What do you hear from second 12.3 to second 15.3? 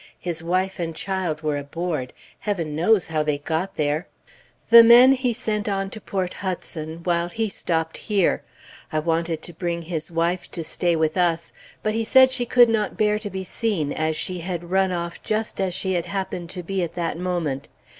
she could not bear to be seen, as she had run off